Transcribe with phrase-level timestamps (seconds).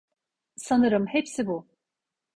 [0.55, 1.67] Sanırım hepsi bu.